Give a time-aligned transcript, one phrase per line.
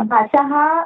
[0.00, 0.82] भाषा हा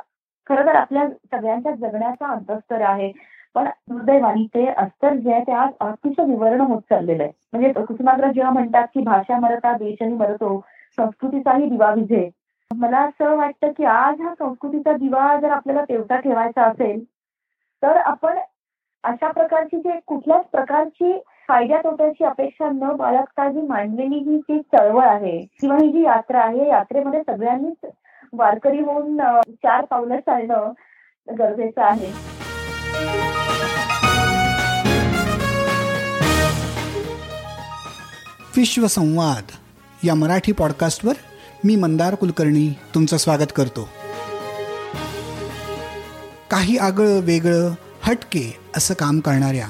[0.46, 3.12] खर तर आपल्या सगळ्यांच्या जगण्याचा अंतस्तर आहे.
[3.54, 7.33] पण दुर्दैवानी ते अस्तर जे आहे ते आज अतिशय विवरण होत चाललेलं आहे.
[7.53, 10.61] म्हणजे कुसुमाग्रज जेव्हा म्हणतात की भाषा मरता देशही मरतो
[10.98, 12.29] संस्कृतीचाही दिवा विझे.
[12.71, 17.04] मला असं वाटतं की आज हा संस्कृतीचा दिवा जर आपल्याला तेवढा ठेवायचा असेल
[17.82, 18.38] तर आपण
[19.04, 21.18] अशा प्रकारची जे कुठल्याच प्रकारची
[21.48, 26.41] फायद्या तोट्याची अपेक्षा न बाळगता जी मांडलेली ही जी चळवळ आहे किंवा ही जी यात्रा
[26.41, 27.91] आहे यात्रेमध्ये सगळ्यांनीच
[28.32, 30.72] वारकरी होऊन चार पावलं चालणं
[31.39, 32.37] गरजेचं आहे.
[38.57, 39.43] विश्वसंवाद
[40.05, 41.12] या मराठी पॉडकास्टवर
[41.65, 43.89] मी मंदार कुलकर्णी तुमचं स्वागत करतो.
[46.51, 47.71] काही आगळं वेगळं
[48.02, 49.66] हटके असं काम करणाऱ्या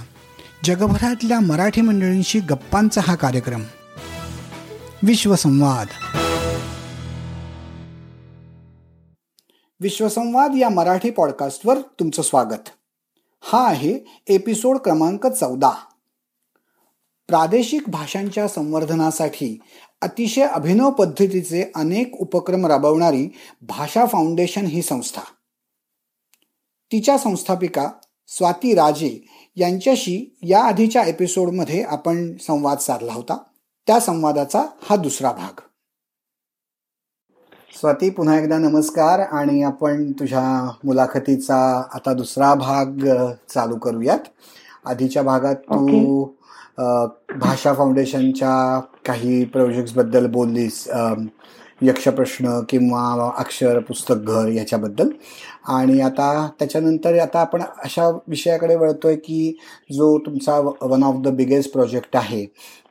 [0.64, 3.62] जगभरातल्या मराठी मंडळींशी गप्पांचा हा कार्यक्रम.
[5.02, 6.16] विश्वसंवाद.
[9.80, 12.68] विश्वसंवाद या मराठी पॉडकास्टवर तुमचं स्वागत.
[13.40, 15.70] हा आहे एपिसोड क्रमांक चौदा.
[17.28, 19.60] प्रादेशिक भाषांच्या संवर्धनासाठी
[20.02, 23.28] अतिशय अभिनव पद्धतीचे अनेक उपक्रम राबवणारी
[23.60, 25.22] भाषा फाउंडेशन ही संस्था.
[26.92, 27.90] तिच्या संस्थापिका
[28.28, 29.20] स्वाती राजे
[29.56, 33.38] यांच्याशी या आधीच्या एपिसोडमध्ये आपण संवाद साधला होता.
[33.86, 35.60] त्या संवादाचा हा दुसरा भाग.
[37.76, 40.42] स्वाती पुन्हा एकदा नमस्कार आणि आपण तुझ्या
[40.84, 41.56] मुलाखतीचा
[41.94, 43.04] आता दुसरा भाग
[43.54, 44.18] चालू करूयात.
[44.84, 46.24] आधीच्या भागात तू
[47.40, 49.44] भाषा फाउंडेशनच्या काही
[49.96, 50.82] बद्दल बोललीस
[51.82, 55.08] यक्षप्रश्न किंवा अक्षर पुस्तक घर याच्याबद्दल.
[55.68, 59.56] आणि आता त्याच्यानंतर आता आपण अशा विषयाकडे वळतोय की
[59.92, 62.44] जो तुमचा one of the biggest project आहे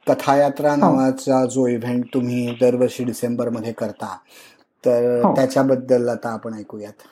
[0.08, 0.76] कथायात्रा हो.
[0.78, 4.18] नावाचा जो इव्हेंट तुम्ही दरवर्षी डिसेंबरमध्ये करता
[4.86, 5.34] तर हो.
[5.36, 7.08] त्याच्याबद्दल आता आपण ऐकूयात.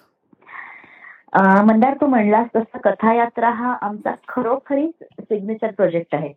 [1.67, 6.33] मंदार तू म्हणलास तसं कथायात्रा हा आमचा खरोखरीच सिग्नेचर प्रोजेक्ट आहे.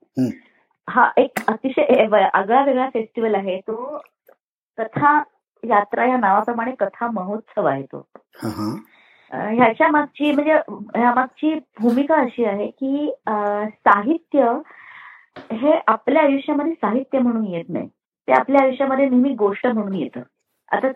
[0.88, 3.58] हा एक अतिशय आगळा वेगळा फेस्टिवल आहे.
[3.60, 3.98] तो
[4.78, 5.22] कथा
[5.62, 8.06] यात्रा या नावाप्रमाणे कथा महोत्सव आहे तो.
[9.30, 14.52] ह्याच्या मागची म्हणजे ह्या मागची भूमिका अशी आहे की साहित्य
[15.52, 17.88] हे आपल्या आयुष्यामध्ये साहित्य म्हणून येत नाही.
[18.28, 20.20] ते आपल्या आयुष्यामध्ये नेहमी गोष्ट म्हणून येतं.
[20.72, 20.90] आता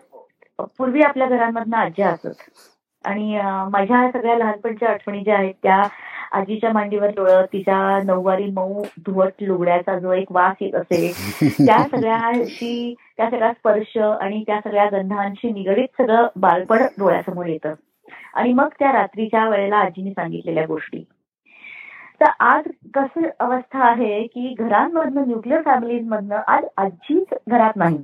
[0.59, 2.27] पूर्वी आपल्या घरांमधनं आज्या असत.
[3.05, 5.83] आणि माझ्या सगळ्या लहानपणच्या आठवणी ज्या आहेत त्या
[6.31, 11.13] आजीच्या मांडीवर डोळं तिच्या नऊवारी मऊ धुवट लुगड्याचा जो एक वास येत असे
[11.67, 17.73] त्या सगळ्याशी त्या सगळ्या स्पर्श आणि त्या सगळ्या गंधांशी निगडीत सगळं बालपण डोळ्यासमोर येतं.
[18.33, 21.03] आणि मग त्या रात्रीच्या वेळेला आजीने सांगितलेल्या गोष्टी.
[22.21, 22.63] तर आज
[22.93, 27.97] कसं अवस्था आहे की घरांमधनं न्यूक्लिअर फॅमिलीजमधनं आज आजीच घरात नाही.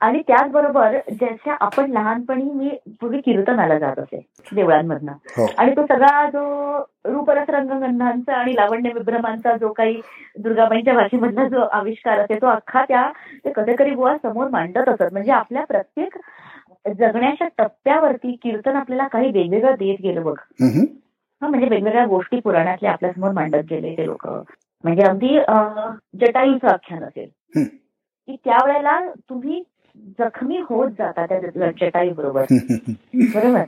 [0.00, 2.70] आणि त्याचबरोबर ज्याच्या आपण लहानपणी मी
[3.00, 5.12] पूर्वी कीर्तनाला जात असे देवळांमधनं.
[5.12, 5.46] हो.
[5.58, 10.00] आणि तो सगळा जो रूपरस रंगगंधांचा आणि लावण्य विभ्रमांचा जो काही
[10.38, 13.10] दुर्गाबाईंच्या भाषेमधला जो आविष्कार असे तो अख्खा त्या
[13.44, 15.12] ते कधीकधी बुवा समोर मांडत असत.
[15.12, 16.18] म्हणजे आपल्या प्रत्येक
[16.98, 20.36] जगण्याच्या टप्प्यावरती कीर्तन आपल्याला काही वेगवेगळं देत गेलं बघ.
[21.42, 24.26] हा म्हणजे वेगवेगळ्या गोष्टी पुराणातल्या आपल्यासमोर मांडत गेले ते लोक.
[24.84, 25.38] म्हणजे अगदी
[26.20, 27.28] जटाईचं आख्यान असेल.
[28.28, 29.62] की त्यावेळेला तुम्ही
[30.18, 32.44] जखमी होत जाता त्या चटाई बरोबर.
[33.14, 33.62] बरोबर.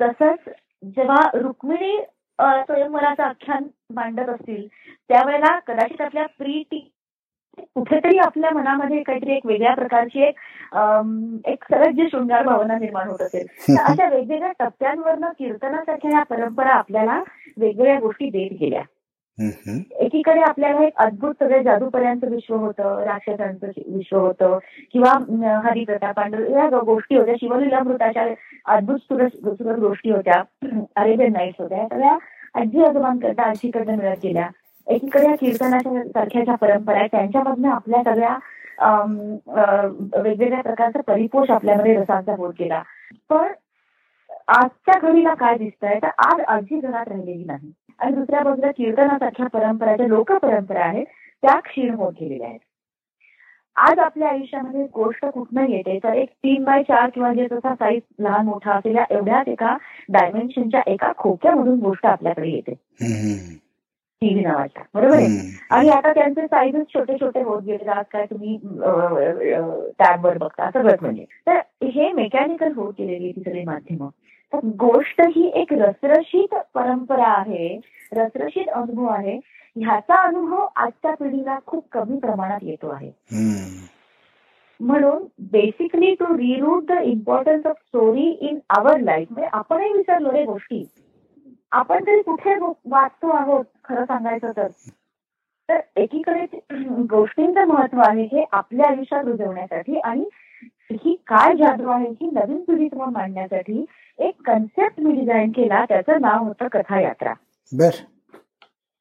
[0.00, 0.48] तसंच
[0.82, 1.96] जेव्हा रुक्मिणी
[2.38, 3.64] स्वयंवराचं आख्यान
[3.94, 4.66] मांडत असतील
[5.08, 6.88] त्यावेळेला कदाचित आपल्या प्री टी
[7.58, 10.38] कुठेतरी आपल्या मनामध्ये काहीतरी एक वेगळ्या प्रकारची एक
[11.46, 16.70] एक सरळ जी शृंगार भावना निर्माण होत असेल तर अशा वेगवेगळ्या टप्प्यांवरनं कीर्तनासारख्या ह्या परंपरा
[16.70, 17.22] आपल्याला
[17.58, 18.82] वेगवेगळ्या गोष्टी देत गेल्या.
[19.38, 24.58] एकीकडे आपल्याला एक अद्भुत सगळे जादूपर्यंत विश्व होतं राक्षसांचं विश्व होतं
[24.92, 25.12] किंवा
[25.64, 27.34] हरिप्रता पांडव या गोष्टी होत्या.
[27.40, 28.26] शिवलीलामृताच्या
[28.76, 30.42] अद्भुत सुरत गोष्टी होत्या.
[30.96, 31.86] अरेबियन नाईट्स होत्या.
[31.88, 32.16] सगळ्या
[32.54, 34.48] आजी आजोबांकरता आजीकडनं मिळत गेल्या.
[34.86, 37.08] एकीकडे या कीर्तनाच्या सारख्या ज्या परंपरा आहेत.
[37.12, 38.36] त्यांच्यामधनं आपल्या सगळ्या
[40.22, 42.82] वेगवेगळ्या प्रकारचा परिपोष आपल्यामध्ये रसांचा बोध केला.
[43.30, 43.52] पण
[44.48, 45.98] आजच्या घडीला काय दिसतंय?
[46.02, 47.70] तर आज आजी घरात राहिलेली नाही.
[47.98, 51.06] आणि दुसऱ्या बाजूला कीर्तनासारख्या परंपरा ज्या लोक परंपरा आहेत
[51.42, 52.60] त्या क्षीण होत गेलेल्या आहेत.
[53.76, 55.98] आज आपल्या आयुष्यामध्ये गोष्ट कुठनं येते?
[56.04, 59.76] तर एक तीन बाय चार किंवा जे जसा साईज लहान मोठा असेल या एवढ्याच एका
[60.08, 62.74] डायमेन्शनच्या एका खोक्यामधून गोष्ट आपल्याकडे येते.
[64.22, 64.82] टीव्ही नावाच्या.
[64.94, 65.58] बरोबर आहे?
[65.70, 68.56] आणि आता त्यांचे साईजच छोटे छोटे होत गेले आज काय तुम्ही
[69.98, 70.70] टॅबवर बघता.
[70.70, 71.24] सगळंच म्हणजे.
[71.46, 74.08] तर हे मेकॅनिकल होत गेलेली ती सगळी माध्यमं.
[74.52, 77.80] तर गोष्ट ही एक रसरशीत परंपरा आहे.
[78.12, 79.38] रसरशीत अनुभव आहे.
[79.76, 83.10] ह्याचा अनुभव आजच्या पिढीला खूप कमी प्रमाणात येतो आहे.
[84.80, 90.44] म्हणून basically to reroute the importance of story in our life म्हणजे आपणही विसरलो रे
[90.44, 90.84] गोष्टी.
[91.72, 92.54] आपण तरी कुठे
[92.86, 94.66] वाचतो आहोत खरं सांगायचं तर.
[95.68, 96.46] तर एकीकडे
[97.10, 100.24] गोष्टींचं महत्त्व आहे हे आपल्या आयुष्यात रुजवण्यासाठी आणि
[100.92, 103.84] ही काय जादू आहे ही नवीन पिढी समोर मांडण्यासाठी.
[104.18, 107.32] एक कन्सेप्ट मी डिझाईन केला त्याचं नाव होतं कथा यात्रा
[107.72, 107.90] बर.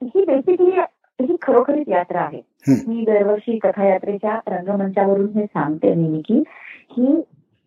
[0.04, 0.72] ही बेसिकली
[1.20, 2.42] ही खरोखरीच यात्रा आहे.
[2.88, 6.44] मी दरवर्षी कथायात्रेच्या रंगमंचावरून हे सांगते नेहमी की
[6.92, 7.22] ही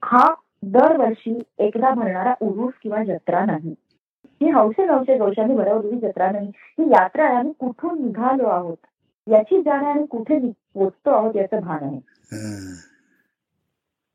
[0.04, 3.74] हा दरवर्षी एकदा भरणारा उरूस किंवा जत्रा नाही.
[4.42, 6.48] ही हौसे गौशे गौशाने भरवलेली जत्रा नाही.
[6.48, 8.76] ही यात्रा आहे आम्ही कुठून निघालो आहोत?
[9.26, 10.38] याची जाण आणि कुठे
[10.74, 12.00] पोचतो आहोत याचं भान आहे.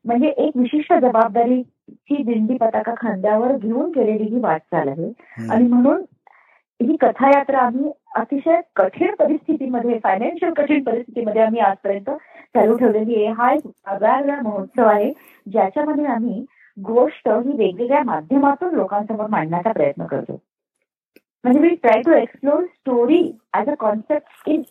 [0.04, 5.12] म्हणजे एक विशिष्ट जबाबदारी ची दिंडी पताका खांद्यावर घेऊन केलेली ही वाटचाल आहे.
[5.50, 6.02] आणि म्हणून
[6.80, 12.10] ही कथायात्रा आम्ही अतिशय कठीण परिस्थितीमध्ये फायनान्शियल कठीण परिस्थितीमध्ये आम्ही आजपर्यंत
[12.54, 13.32] चालू ठेवलेली आहे.
[13.32, 15.12] हा एक वेगळा महोत्सव आहे
[15.46, 16.44] ज्याच्यामध्ये आम्ही
[16.76, 20.40] गोष्ट ही वेगवेगळ्या माध्यमातून लोकांसमोर मांडण्याचा प्रयत्न करतो.
[21.44, 23.22] म्हणजे we try to explore story
[23.54, 24.62] as a concept in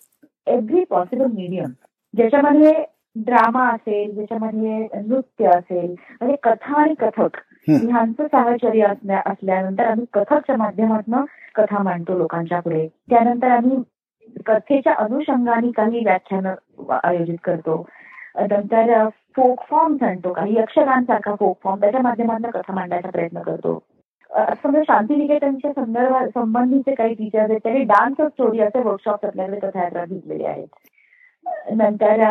[0.48, 1.72] every possible medium
[2.14, 2.72] ज्याच्यामध्ये
[3.16, 5.90] ड्रामा असेल ज्याच्यामध्ये नृत्य असेल
[6.22, 7.38] म्हणजे कथा आणि कथक
[7.70, 8.86] ह्यांचं साहचर्य
[9.26, 11.26] असल्यानंतर आम्ही कथकच्या माध्यमातून
[11.56, 12.88] कथा मांडतो लोकांच्या पुढे.
[13.10, 13.78] त्यानंतर आम्ही
[14.48, 16.48] कथेच्या अनुषंगाने काही व्याख्यान
[17.04, 17.84] आयोजित करतो.
[18.52, 23.78] नंतर फोक फॉर्म आणतो काही यक्षगानसारखा फोक फॉर्म त्याच्या माध्यमातून कथा मांडायचा प्रयत्न करतो.
[24.64, 30.06] समजा शांतिनिकेतनच्या संदर्भात संबंधीचे काही टीचर्स आहेत त्यांनी डान्स ऑफ स्टोरी असे वर्कशॉप आपल्याकडे कथायात्रा
[30.06, 30.68] घेतलेले आहेत.
[31.71, 32.21] नंतर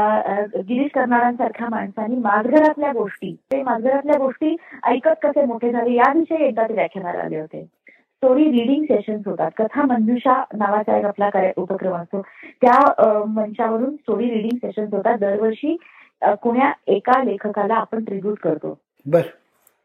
[0.56, 6.74] गिरीश कर्नाडांसारख्या माणसांनी माझघरातल्या गोष्टी ते माझघरातल्या गोष्टी ऐकत कसे मोठे झाले याविषयी एकदा ते
[6.74, 7.64] व्याख्यानाला आले होते.
[7.64, 9.50] स्टोरी रिडिंग सेशन्स होतात.
[9.58, 12.20] कथा मंजुषा नावाचा एक आपला उपक्रम असतो.
[12.62, 15.18] त्या मंचावरून स्टोरी रिडिंग सेशन्स होतात.
[15.18, 15.76] दरवर्षी
[16.42, 18.78] कुण्या एका लेखकाला आपण ट्रिब्यूट करतो.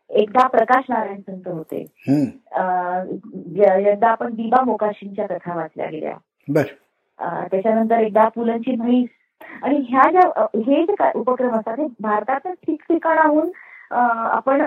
[0.10, 1.86] एकदा प्रकाश नारायण संत होते.
[3.58, 6.16] यंदा आपण दिबा मोकाशींच्या कथा वाचल्या गेल्या.
[7.20, 9.10] त्याच्यानंतर एकदा पुलंची म्हैस.
[9.64, 13.50] आणि ह्या ज्या हे जे उपक्रम असतात हे भारताच्या ठिकठिकाणाहून
[13.92, 14.66] आपण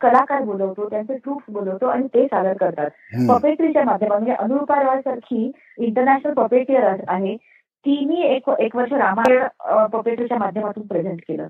[0.00, 2.90] कलाकार बोलवतो त्यांचे ट्रूप्स बोलवतो आणि ते सादर करतात.
[3.28, 7.36] पपेट्रीच्या माध्यमातून म्हणजे अनुरूपा सारखी इंटरनॅशनल पपेटियर आहे.
[7.84, 11.46] तिने एक एक वर्ष रामायण पपेट्रीच्या माध्यमातून प्रेझेंट केलं.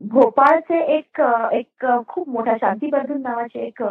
[0.00, 1.20] भोपाळचे एक
[1.52, 3.82] एक खूप मोठा शांती बर्धन नावाचे एक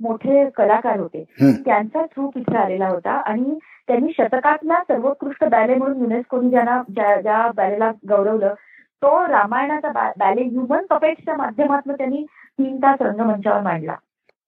[0.00, 1.24] मोठे कलाकार होते.
[1.64, 3.58] त्यांचा थ्रूप इथे आलेला होता आणि
[3.88, 8.54] त्यांनी शतकातला सर्वोत्कृष्ट बॅले म्हणून युनेस्कोनी ज्यांना ज्या बॅलेला गौरवलं
[9.02, 12.24] तो रामायणाचा बॅले ह्युमन पपेट्सच्या माध्यमातून त्यांनी
[12.58, 13.94] तीन तास रंगमंचावर मांडला.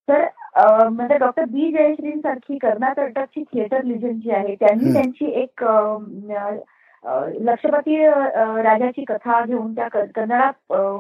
[0.09, 0.25] तर
[0.89, 5.65] म्हणजे डॉक्टर बी जयश्रींसारखी कर्नाटकची थिएटर लिजन जी आहे त्यांनी त्यांची एक
[7.41, 10.53] लक्षपती राजाची कथा घेऊन त्या कन्नडात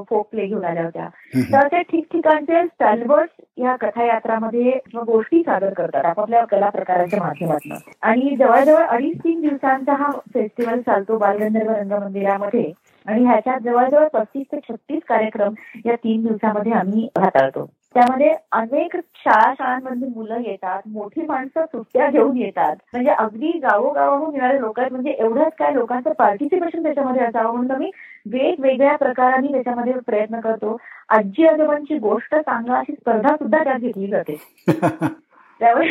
[0.08, 1.08] फोक प्ले घेऊन आल्या होत्या.
[1.52, 7.76] तर ते ठिकठिकाणचे स्टॅल्वर्स या कथायात्रामध्ये गोष्टी सादर करतात आपापल्या कला प्रकाराच्या माध्यमातून.
[8.02, 12.72] आणि जवळजवळ अडीच तीन दिवसांचा हा फेस्टिवल चालतो बालगंधर्व रंगमंदिरामध्ये.
[13.06, 15.54] आणि ह्याच्यात जवळजवळ पस्तीस ते छत्तीस कार्यक्रम
[15.84, 17.66] या तीन दिवसामध्ये आम्ही हाताळतो.
[17.96, 22.76] त्यामध्ये अनेक शाळा शाळांमध्ये मुलं येतात मोठी माणसं सुट्ट्या घेऊन येतात.
[22.92, 27.90] म्हणजे अगदी गावोगावाहून येणारे लोक आहेत म्हणजे एवढंच काय लोकांचं पार्टिसिपेशन त्याच्यामध्ये असावं म्हणून आम्ही
[28.26, 30.76] वेगवेगळ्या प्रकारांनी त्याच्यामध्ये प्रयत्न करतो.
[31.08, 34.36] आजी आजोबांची गोष्ट सांगा अशी स्पर्धा सुद्धा त्यात घेतली जाते.
[35.60, 35.88] त्यामुळे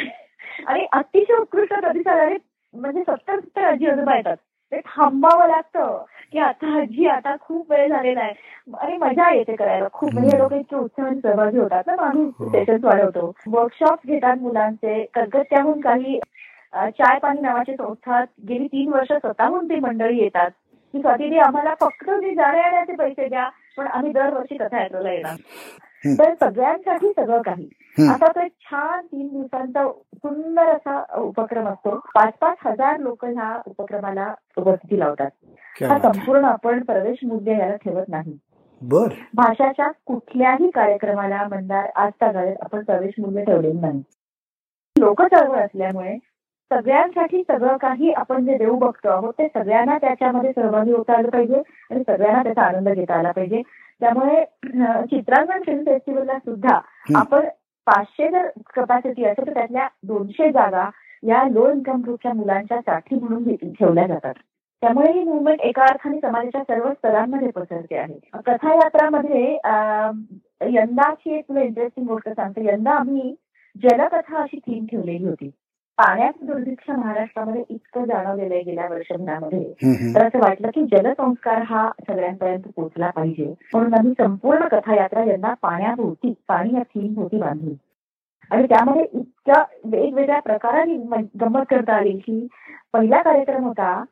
[0.68, 2.38] आणि अतिशय उत्कृष्ट प्रतिसाद
[2.74, 4.38] म्हणजे सत्तर सत्तर आजी आजोबा येतात.
[4.72, 6.04] ते थांबावं लागतं.
[6.32, 8.34] की आता आजी आता खूप वेळ झालेला आहे.
[8.82, 9.88] आणि मजा येते करायला.
[9.94, 13.32] खूप म्हणजे लोक इतके उत्साहाने सहभागी होतात ना आम्ही सेशन्स वाढवतो.
[13.48, 15.06] वर्कशॉप घेतात मुलांचे.
[15.14, 16.20] कलकत्त्याहून काही
[16.74, 20.50] चाय पाणी नावाची संस्था गेली तीन वर्ष स्वतःहून ती मंडळी येतात.
[20.94, 25.36] की स्वातीने आम्हाला फक्त जे जाण्या येण्याचे पैसे द्या पण आम्ही दरवर्षी कथा ऐकायला येणार.
[26.06, 27.70] तर सगळ्यांसाठी सगळं काही.
[28.10, 32.00] असा तो एक छान तीन दिवसांचा सुंदर असा उपक्रम असतो.
[32.16, 35.30] पाच पाच हजार लोक ह्या उपक्रमाला उपस्थिती लावतात.
[35.84, 38.38] हा संपूर्ण आपण प्रवेश मूल्य याला ठेवत नाही.
[38.82, 39.08] बर.
[39.34, 44.02] भाषाच्या कुठल्याही कार्यक्रमाला मंदार आजचा गाळ्यात आपण प्रवेश मूल्य ठेवलेलं नाही.
[45.00, 46.18] लोक चळवळ असल्यामुळे
[46.72, 51.62] सगळ्यांसाठी सगळं काही आपण जे देऊ बघतो आहोत ते सगळ्यांना त्याच्यामध्ये सहभागी होता आलं पाहिजे
[51.92, 53.62] आणि सगळ्यांना त्याचा आनंद घेता आला पाहिजे.
[54.02, 54.44] त्यामुळे
[55.10, 56.80] चित्रांगण फिल्म फेस्टिवलला सुद्धा
[57.18, 57.48] आपण
[57.88, 60.90] पाचशे जर कपॅसिटी असेल तर त्यातल्या दोनशे जागा
[61.24, 64.34] या लो इन्कम ग्रुपच्या मुलांच्या साठी म्हणून ठेवल्या जातात.
[64.84, 68.20] त्यामुळे ही मुवमेंट एका अर्थाने समाजाच्या सर्व स्तरांमध्ये पसरते आहे.
[68.46, 69.52] कथायात्रामध्ये
[70.74, 72.66] यंदाची एक तुला इंटरेस्टिंग गोष्ट सांगते.
[72.66, 73.34] यंदा आम्ही
[73.76, 75.50] जलकथा अशी थीम ठेवलेली होती.
[75.98, 80.14] पाण्याचं दुर्भिक्ष महाराष्ट्रामध्ये इतकं जाणवलेलं आहे गेल्या वर्षभरामध्ये.
[80.16, 83.46] तर असं वाटलं की जलसंस्कार हा सगळ्यांपर्यंत पोहोचला पाहिजे.
[83.74, 87.76] म्हणून आम्ही संपूर्ण कथायात्रा यांना पाण्याभोवती पाणी या थीम भोवती बांधली.
[88.52, 92.48] आणि त्यामध्ये इतक्या वेगवेगळ्या प्रकाराने गंमत करता आली की
[92.94, 94.04] पहिला कार्यक्रम होता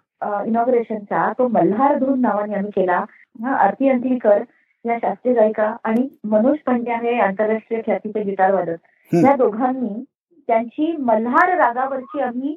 [0.46, 3.04] इनॉग्रेशनचा तो मल्हार धून नावाने आम्ही केला.
[3.58, 4.44] आरती अंतिलकर
[4.86, 8.78] या शास्त्रीय गायिका आणि मनोज पंड्या हे आंतरराष्ट्रीय ख्यातीचे गिटार वादक.
[9.12, 10.04] या दोघांनी
[10.48, 12.56] त्यांची मल्हार रागावरची आम्ही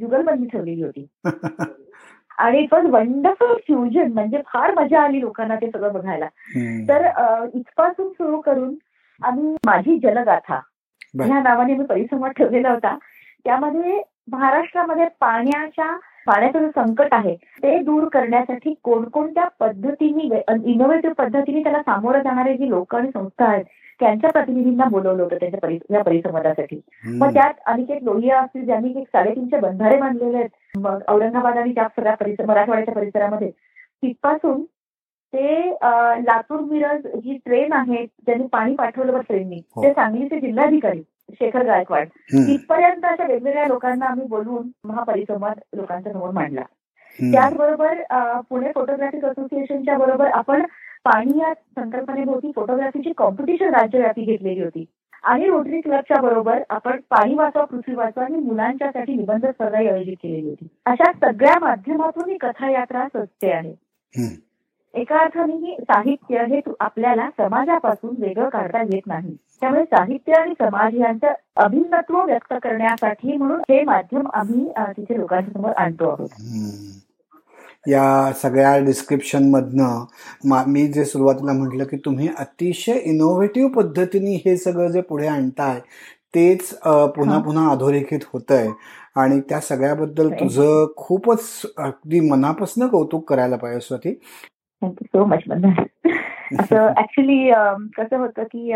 [0.00, 1.06] जुगलबंदी ठेवलेली होती.
[2.38, 6.26] आणि इट वॉज वंडरफुल फ्युजन म्हणजे फार मजा आली लोकांना ते सगळं बघायला.
[6.88, 7.06] तर
[7.54, 8.74] इथपासून सुरू करून
[9.20, 10.60] आम्ही माझी जलगाथा
[11.16, 12.96] ह्या नावाने मी परिसंवाद ठेवलेला होता.
[13.44, 14.00] त्यामध्ये
[14.32, 22.22] महाराष्ट्रामध्ये पाण्याच्या पाण्याचं जे संकट आहे ते दूर करण्यासाठी कोणकोणत्या पद्धतीने इनोव्हेटिव्ह पद्धतीने त्याला सामोरं
[22.22, 23.64] जाणारे जी लोक आणि संस्था आहेत
[24.00, 26.80] त्यांच्या प्रतिनिधींना बोलवलं होतं त्यांच्या या परिसंवादासाठी.
[27.04, 30.48] मग त्यात अनिकेत लोहिया असतील ज्यांनी एक साडेतीनशे बंधारे बांधलेले आहेत.
[30.78, 33.50] मग औरंगाबाद आणि त्या सगळ्या परिसर मराठवाड्याच्या परिसरामध्ये.
[34.02, 34.62] तिथपासून
[35.32, 35.70] ते
[36.24, 39.60] लातूर मिरज जी ट्रेन आहे ज्यांनी पाणी पाठवलं ट्रेननी.
[39.76, 39.82] हो.
[39.82, 42.08] ते सांगलीचे जिल्हाधिकारी शेखर गायकवाड.
[42.32, 46.62] तिथपर्यंत अशा वेगवेगळ्या लोकांना आम्ही बोलवून हा परिसंवाद लोकांच्या समोर मांडला.
[47.18, 48.02] त्याचबरोबर
[48.50, 50.62] पुणे फोटोग्राफिक असोसिएशनच्या बरोबर आपण
[51.06, 54.84] पाणी या संकल्पनेभोवती फोटोग्राफीची कॉम्पिटिशन राज्यव्यापी घेतलेली होती.
[55.24, 60.48] आणि रोटरी क्लबच्या बरोबर आपण पाणी वाचवा पृथ्वी वाचवा आणि मुलांच्यासाठी निबंध स्पर्धा आयोजित केलेली
[60.48, 60.66] होती.
[60.86, 63.74] अशा सगळ्या माध्यमातून ही कथायात्रा सजते आहे.
[64.94, 69.36] एका अर्थाने साहित्य हे आपल्याला समाजापासून वेगळं काढता येत नाही.
[69.60, 75.72] त्यामुळे साहित्य आणि समाज यांचं अभिन्नत्व व्यक्त करण्यासाठी म्हणून हे माध्यम आम्ही तिथे लोकांच्या समोर
[75.76, 76.28] आणतो आहोत.
[77.88, 80.04] या सगळ्या डिस्क्रिप्शन मधनं
[80.66, 85.80] मी जे सुरुवातीला म्हटलं की तुम्ही अतिशय इनोव्हेटिव्ह पद्धतीने हे सगळं जे पुढे आणताय
[86.34, 86.74] तेच
[87.16, 88.68] पुन्हा पुन्हा अधोरेखित होत आहे
[89.16, 94.12] आणि त्या सगळ्याबद्दल तुझं खूपच अगदी मनापासून कौतुक करायला पाहिजे Swati.
[94.82, 95.42] Thank you so much
[96.60, 97.50] असं ऍक्च्युली
[97.96, 98.72] कसं होतं की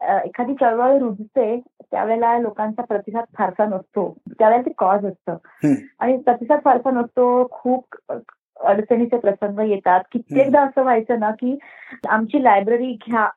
[0.00, 1.60] एखादी चळवळ रुजते
[1.90, 4.16] त्यावेळेला लोकांचा प्रतिसाद फारसा नसतो.
[4.38, 5.36] त्यावेळेला ते कॉज असतं.
[6.00, 7.96] आणि प्रतिसाद फारसा नसतो खूप
[8.60, 10.00] अडचणीचे प्रसंग येतात.
[10.12, 11.58] कित्येकदा असं व्हायचं ना की
[12.08, 13.28] आमची लायब्ररी घ्या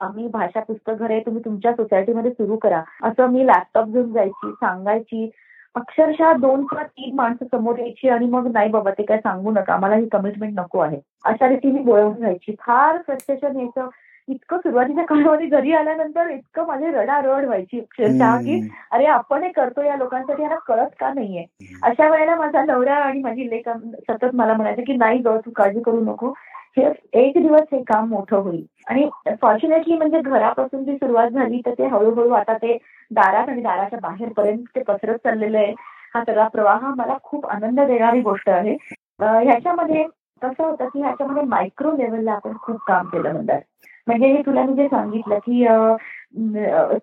[0.00, 2.82] आम्ही भाषा पुस्तक घर तुम्ही तुमच्या सोसायटीमध्ये सुरू करा.
[3.02, 5.30] असं मी लॅपटॉप घेऊन जायची सांगायची.
[5.74, 9.76] अक्षरशः दोन किंवा तीन माणसं समोर यायची आणि मग नाही बाबा ते काय सांगू नका
[9.76, 11.00] मला ही कमिटमेंट नको आहे.
[11.24, 12.54] अशा रीतीने बोलवून जायची.
[12.60, 13.88] फार फ्रस्ट्रेशन यायचं.
[14.28, 17.80] इतकं सुरुवातीच्या काळामध्ये घरी आल्यानंतर इतकं माझी रडारड व्हायची.
[17.80, 18.60] अक्षरशः की
[18.92, 21.44] अरे आपण हे करतो या लोकांसाठी यांना कळत का नाहीये?
[21.82, 23.68] अशा वेळेला माझा नवरा आणि माझी लेख
[24.10, 26.32] सतत मला म्हणायचं की नाही ग तू काळजी करू नको.
[26.76, 26.84] हे
[27.20, 28.64] एक दिवस हे काम मोठं होईल.
[28.90, 29.08] आणि
[29.42, 32.76] फॉर्च्युनेटली म्हणजे घरापासून जी सुरुवात झाली तर ते हळूहळू आता ते
[33.10, 35.74] दारात आणि दाराच्या बाहेरपर्यंत ते पसरत चाललेलं आहे.
[36.14, 38.76] हा सगळा प्रवाह मला खूप आनंद देणारी गोष्ट आहे.
[39.20, 40.04] ह्याच्यामध्ये
[40.42, 43.60] कसं होतं की ह्याच्यामध्ये मायक्रो लेवलला आपण खूप काम केलं म्हणतात.
[44.06, 45.64] म्हणजे हे तुला मी जे सांगितलं की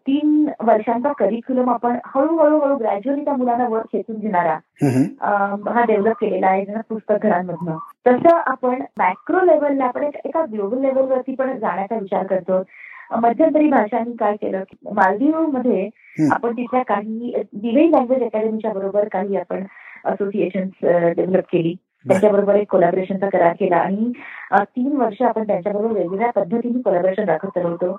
[0.07, 4.57] तीन वर्षांचा करिक्युलम आपण हळूहळू हळू ग्रॅज्युअली त्या मुलांना वर खेचून घेणारा
[5.67, 7.77] हा डेव्हलप केलेला आहे पुस्तक घरांमधनं.
[8.07, 12.61] तसं आपण मॅक्रो लेवलला आपण एका ग्लोबल लेवलवरती पण जाण्याचा विचार करतो.
[13.21, 14.63] मध्यंतरी भाषांनी काय केलं
[14.95, 15.89] मालदीवमध्ये
[16.31, 19.63] आपण तिथल्या काही डिव्हाइन लँग्वेज अकॅडमीच्या बरोबर काही आपण
[20.05, 21.73] असोसिएशन डेव्हलप केली.
[22.05, 23.77] त्यांच्याबरोबर एक कोलॅबरेशनचा करार केला.
[23.77, 24.11] आणि
[24.55, 27.95] तीन वर्ष आपण त्यांच्याबरोबर वेगवेगळ्या पद्धतीने कोलॅबरेशन दाखवत चालवतो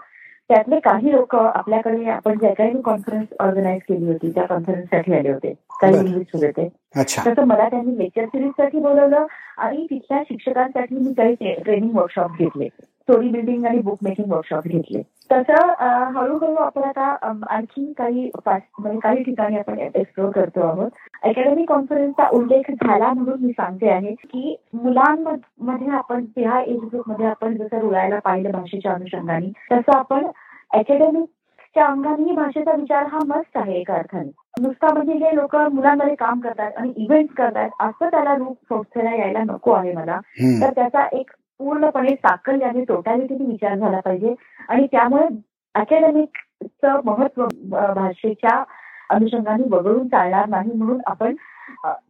[0.50, 5.52] त्यातले काही लोक आपल्याकडे आपण जे काही कॉन्फरन्स ऑर्गनाईज केली होती त्या कॉन्फरन्ससाठी आले होते.
[5.80, 6.68] काही इंग्लिश होते
[6.98, 9.26] तसं मला त्यांनी लेक्चर सिरीजसाठी बोलवलं
[9.58, 12.68] आणि तिथल्या शिक्षकांसाठी मी काही ट्रेनिंग वर्कशॉप घेतले.
[13.02, 15.02] स्टोरी बिल्डिंग आणि बुक मेकिंग वर्कशॉप घेतले.
[15.30, 15.72] तसं
[16.14, 17.04] हळूहळू आपण आता
[17.50, 20.90] आणखी काही म्हणजे काही ठिकाणी आपण एक्सप्लोर करतो आहोत.
[21.22, 27.56] अकॅडमिक कॉन्फरन्सचा उल्लेख झाला म्हणून मी सांगते आहे की मुलांमध्ये आपण ह्या एज ग्रुपमध्ये आपण
[27.56, 30.26] जसं रुळायला पाहिलं भाषेच्या अनुषंगाने तसं आपण
[30.70, 34.30] अकॅडमिकच्या अंगाने भाषेचा विचार हा मस्त आहे एका अर्थाने.
[34.60, 39.42] नुसता म्हणजे हे लोक मुलांमध्ये काम करतात आणि इव्हेंट करतात असं त्याला रूप संस्थेला यायला
[39.42, 40.18] नको आहे मला.
[40.60, 41.30] तर त्याचा एक
[41.62, 44.34] पूर्णपणे साकल्याने टोटॅलिटीने विचार झाला पाहिजे.
[44.68, 45.26] आणि त्यामुळे
[45.74, 47.46] अकॅडमिकचं महत्त्व
[47.94, 48.62] भाषेच्या
[49.10, 51.34] अनुषंगाने वगळून चालणार नाही म्हणून आपण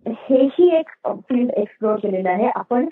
[0.08, 2.48] हेही एक फील्ड एक्सप्लोर केलेलं आहे.
[2.54, 2.88] आपण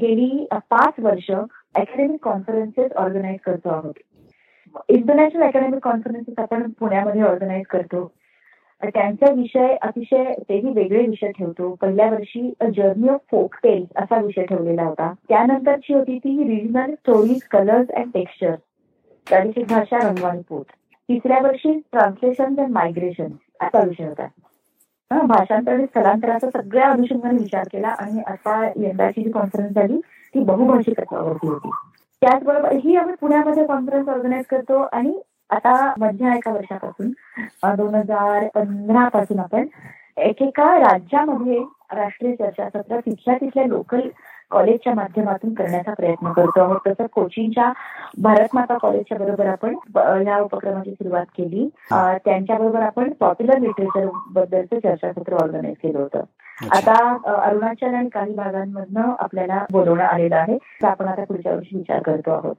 [0.00, 3.94] गेली पाच वर्ष अकॅडमिक कॉन्फरन्सेस ऑर्गनाईज करतो आहोत.
[4.88, 8.10] इंटरनॅशनल अकॅडमिक कॉन्फरन्सेस आपण पुण्यामध्ये ऑर्गनाईज करतो.
[8.82, 11.74] त्यांचा विषय अतिशय तेही वेगळे विषय ठेवतो.
[11.80, 15.12] पहिल्या वर्षी जर्नी ऑफ फोक टेल असा विषय ठेवलेला होता.
[15.28, 18.54] त्यानंतरची होती ती regional stories colours and texture
[19.26, 20.64] प्रादेशिक भाषा रंग पोत
[21.08, 24.26] तिसऱ्या वर्षी ट्रान्सलेशन अँड मायग्रेशन असा विषय होता.
[25.10, 30.00] भाषांतर आणि स्थलांतराचा सगळ्या अनुषंगाने विचार केला आणि आता यंदाची जी कॉन्फरन्स झाली
[30.34, 31.70] ती बहुभाषिक तत्वावरती होती.
[32.22, 35.18] त्याचबरोबर ही आम्ही पुण्यामध्ये कॉन्फरन्स ऑर्गनाईज करतो आणि
[35.50, 37.10] आता मध्या एका वर्षापासून
[37.76, 39.66] दोन हजार पंधरा पासून आपण
[40.18, 41.58] एकेका राज्यामध्ये
[41.94, 44.08] राष्ट्रीय चर्चासत्र तिथल्या तिथल्या लोकल
[44.50, 46.78] कॉलेजच्या माध्यमातून करण्याचा प्रयत्न करतो आहोत.
[46.86, 47.72] तसंच कोचिंगच्या
[48.22, 49.74] भारत माता कॉलेजच्या बरोबर आपण
[50.26, 51.68] या उपक्रमाची सुरुवात केली.
[51.90, 56.22] त्यांच्याबरोबर आपण पॉप्युलर लिटरेचर बद्दलचं चर्चासत्र ऑर्गनाईज केलं होतं.
[56.72, 56.94] आता
[57.42, 60.56] अरुणाचल आणि काही भागांमधनं आपल्याला बोलवण्यात आलेलं आहे.
[60.82, 62.54] तर आपण आता पुढच्या वर्षी विचार करतो आहोत.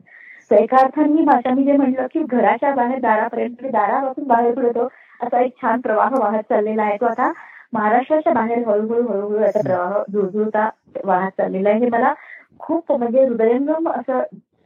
[0.52, 4.88] ही भाषा मी जे म्हणलं की घराच्या बाहेर दारापर्यंत दारापासून बाहेर पडतो
[5.22, 7.32] असा एक छान प्रवाह वाहत चाललेला आहे तो आता
[7.74, 10.70] महाराष्ट्राच्या बाहेर हळूहळू हळूहळू याचा प्रवाह जुळजुळता
[11.06, 12.14] वाहत चाललेला आहे हे मला
[12.60, 14.22] खूप म्हणजे हृदयंगम असं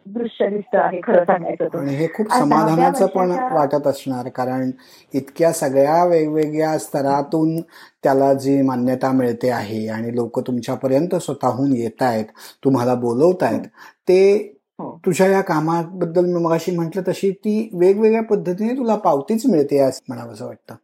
[0.06, 4.72] दृश्य दिसत आहे खरं सांगायचं आणि हे खूप समाधानाचं पण वाटत असणार कारण
[5.14, 7.60] इतक्या सगळ्या वेगवेगळ्या स्तरातून
[8.04, 12.26] त्याला जी मान्यता मिळते आहे आणि लोक तुमच्यापर्यंत स्वतःहून येत आहेत
[12.64, 13.68] तुम्हाला बोलवतायत
[14.08, 14.61] ते हो.
[15.06, 20.34] तुझ्या या कामाबद्दल मी मगाशी म्हटलं तशी ती वेगवेगळ्या पद्धतीने तुला पावतीच मिळते असं म्हणावं
[20.34, 20.76] असं वाटतं.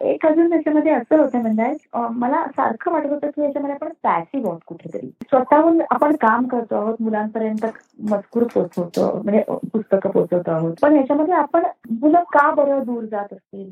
[0.00, 4.60] एक अजून त्याच्यामध्ये असं होतं म्हणजे मला सारखं वाटत होतं की याच्यामध्ये आपण पॅसिव्ह आहोत
[4.66, 5.06] कुठेतरी.
[5.06, 7.66] स्वतःहून आपण काम करतो आहोत मुलांपर्यंत
[8.10, 10.74] मजकूर पोहोचवतो म्हणजे पुस्तकं पोहोचवतो आहोत.
[10.82, 13.70] पण याच्यामध्ये आपण मुलं का बरं दूर जात असतील?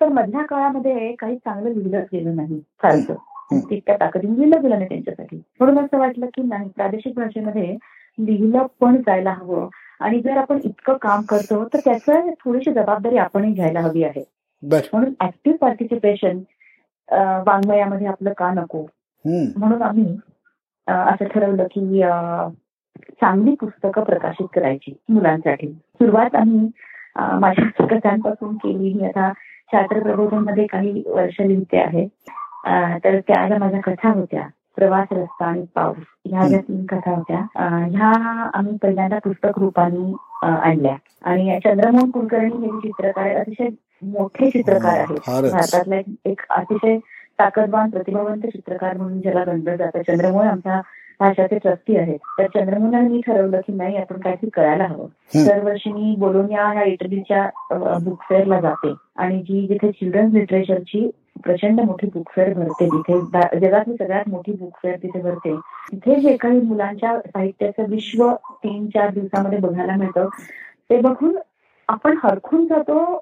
[0.00, 2.60] तर मधल्या काळामध्ये काही चांगलं लिहिलंच गेलं नाही.
[2.82, 3.14] फारसं.
[3.52, 5.36] तितक्या ताकदीने लिहिलं गेलं नाही त्यांच्यासाठी.
[5.36, 7.76] म्हणून असं वाटलं की नाही प्रादेशिक भाषेमध्ये
[8.18, 9.68] लिहिलं पण जायला हवं.
[10.00, 14.24] आणि जर आपण इतकं काम करतो तर त्याचं थोडीशी जबाबदारी आपणही घ्यायला हवी आहे.
[14.92, 16.38] म्हणून ऍक्टिव्ह पार्टिसिपेशन
[17.46, 18.86] वाङ्मयामध्ये आपलं का नको?
[19.24, 20.16] म्हणून आम्ही
[20.86, 22.00] असं ठरवलं की
[23.20, 25.68] चांगली पुस्तकं प्रकाशित करायची मुलांसाठी.
[25.68, 26.68] सुरुवात आम्ही
[27.40, 28.92] माझ्या कथांपासून केली.
[28.94, 29.32] मी आता
[29.72, 32.06] छात्र प्रबोधनमध्ये काही वर्ष लिहिते आहे.
[33.04, 37.38] तर त्या माझ्या कथा होत्या प्रवास रस्ता आणि पाऊस ह्या ज्या तीन कथा होत्या
[37.84, 38.08] ह्या
[38.54, 40.12] आम्ही पहिल्यांदा पुस्तक रूपाने
[40.46, 40.96] आणल्या.
[41.24, 43.68] आणि चंद्रमोहन कुलकर्णी हे चित्रकार अतिशय
[44.02, 45.50] मोठे चित्रकार आहेत.
[45.50, 46.98] भारतातले एक अतिशय
[47.38, 50.80] ताकदवान प्रतिभावंत चित्रकार म्हणून ज्याला गणलं जातं चंद्रमोहन आमच्या
[51.20, 52.18] भाषाचे ट्रस्टी आहेत.
[52.38, 55.06] तर चंद्रमोहन मी ठरवलं की नाही आपण काहीतरी करायला हवं.
[55.46, 58.92] दरवर्षी मी बोलोनिया ह्या इटलीच्या बुक फेअरला जाते.
[59.16, 61.10] आणि जी जिथे चिल्ड्रन्स लिटरेचरची
[61.44, 63.20] प्रचंड मोठी बुक फेअर भरते तिथे.
[63.60, 65.54] जगातली सगळ्यात मोठी बुक फेअर तिथे भरते.
[65.92, 68.32] तिथे जे काही मुलांच्या साहित्याचं विश्व
[68.64, 70.28] तीन चार दिवसामध्ये बघायला मिळतं
[70.90, 71.36] ते बघून
[71.88, 73.20] आपण हरखून जातो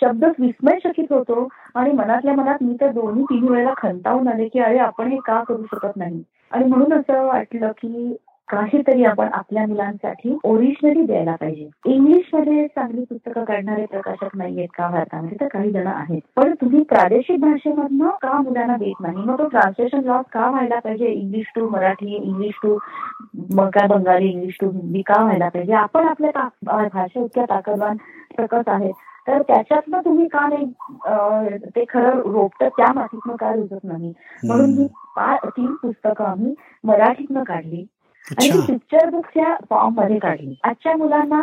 [0.00, 4.78] शब्द विस्मयचकित होतो आणि मनातल्या मनात मी तर दोन्ही तीन वेळेला खंतावून आले की अरे
[4.78, 6.22] आपण हे का करू शकत नाही?
[6.50, 8.16] आणि म्हणून असं वाटलं की
[8.50, 11.68] काहीतरी आपण आपल्या मुलांसाठी ओरिजिनली द्यायला पाहिजे.
[11.94, 15.36] इंग्लिशमध्ये चांगली पुस्तकं काढणारे प्रकाशक नाहीयेत का भारतामध्ये?
[15.40, 16.20] तर काही जण आहेत.
[16.36, 19.16] पण तुम्ही प्रादेशिक भाषेमधनं का मुलांना देत नाही?
[19.16, 21.06] मग तो ट्रान्सलेशन लॉस का व्हायला पाहिजे?
[21.06, 22.76] English to Marathi English to
[23.74, 25.72] काय बंगाली इंग्लिश टू हिंदी का व्हायला पाहिजे?
[25.72, 26.48] आपण आपल्या
[26.92, 27.96] भाषा इतक्या ताकदवान
[28.36, 28.92] प्रकट आहेत.
[29.26, 34.12] तर त्याच्यातनं तुम्ही का नाही ते खरं रोपट त्या मातीतनं का रुजत नाही?
[34.44, 34.86] म्हणून ही
[35.46, 37.84] तीन पुस्तकं आम्ही मराठीतनं काढली.
[38.28, 40.54] आणि ती पिक्चर बुक्स या फॉर्ममध्ये काढली.
[40.64, 41.40] आजच्या मुलांना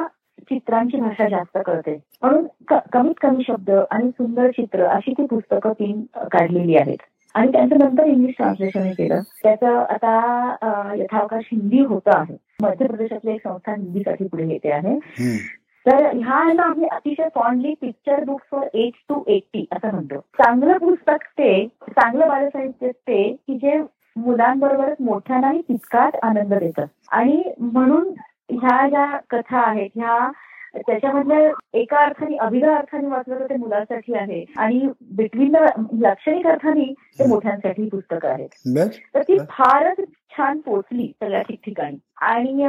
[0.49, 1.95] चित्रांची भाषा जास्त कळते.
[2.21, 2.45] म्हणून
[2.93, 6.97] कमीत कमी शब्द आणि सुंदर चित्र अशी ती पुस्तकं तीन काढलेली आहेत.
[7.35, 9.21] आणि त्यांचं नंतर इंग्लिश ट्रान्सलेशन केलं.
[9.43, 12.35] त्याचं आता यथावकाश हिंदी होतं आहे.
[12.61, 14.97] मध्य प्रदेशातली एक संस्था हिंदीसाठी पुढे येते आहे.
[15.85, 20.19] तर ह्या ना आम्ही अतिशय fondly picture books for age two eighty असं म्हणतो.
[20.37, 23.77] चांगलं पुस्तक ते चांगलं बालसाहित्य ते की जे
[24.17, 26.85] मुलांबरोबरच मोठ्यांनाही तितकाच आनंद देतं.
[27.11, 28.13] आणि म्हणून
[28.51, 30.29] ह्या ज्या कथा आहेत ह्या
[30.87, 31.49] त्याच्यामधल्या
[31.79, 34.43] एका अर्थाने अभिगा अर्थाने वाचलं तर ते मुलांसाठी आहे.
[34.57, 35.55] आणि बिटवीन
[36.01, 38.49] लाक्षणिक अर्थाने ते मोठ्यांसाठी पुस्तकं आहेत.
[39.13, 39.99] तर ती फारच
[40.37, 41.97] छान पोचली सगळ्या ठिकठिकाणी.
[42.21, 42.67] आणि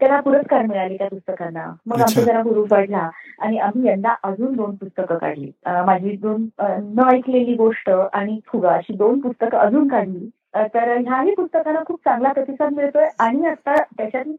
[0.00, 1.66] त्याला पुरस्कार मिळाले त्या पुस्तकांना.
[1.86, 3.08] मग आमचा जरा हुरूप वाढला
[3.40, 5.50] आणि आम्ही यंदा अजून दोन पुस्तकं काढली.
[5.66, 10.28] माझी दोन न ऐकलेली गोष्ट आणि फुगा अशी दोन पुस्तकं अजून काढली.
[10.54, 13.06] तर ह्याही पुस्तकाला खूप चांगला प्रतिसाद मिळतोय.
[13.20, 14.34] आणि आता त्याच्यात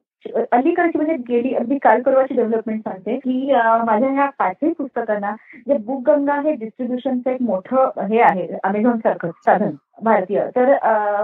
[0.51, 3.53] अलीकडची म्हणजे गेली अगदी काल परवाची डेव्हलपमेंट सांगते की
[3.85, 5.31] माझ्या ह्या पाचही पुस्तकांना
[5.67, 9.69] जे बुक गंगा हे डिस्ट्रीब्युशनचं एक मोठं हे आहे अमेझॉन सारखं साधन
[10.03, 10.41] भारतीय.
[10.55, 10.73] तर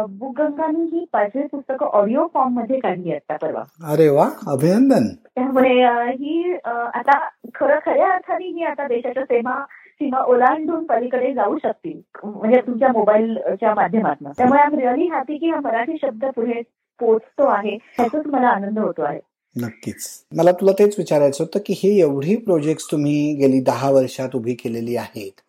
[0.10, 3.64] बुक गंगानी ही पाचही पुस्तकं ऑडिओ फॉर्ममध्ये काढली आता परवा.
[3.92, 5.14] अरे वा अभिनंदन.
[5.36, 5.74] त्यामुळे
[6.12, 7.18] ही आता
[7.56, 9.64] खरं खऱ्या अर्थाने ही आता देशाच्या सेवा
[10.02, 14.32] सीमा ओलांडून पलीकडे जाऊ शकतील म्हणजे तुमच्या मोबाईलच्या माध्यमातून.
[14.38, 16.62] त्यामुळे आम्ही रिअली हॅपी की हा मराठी शब्द पुढे
[17.00, 19.20] पोचतो आहे ह्याचाच मला आनंद होतो आहे.
[19.56, 20.08] नक्कीच.
[20.36, 24.96] मला तुला तेच विचारायचं होतं की हे एवढी प्रोजेक्ट तुम्ही गेली दहा वर्षात उभी केलेली
[24.96, 25.42] आहेत.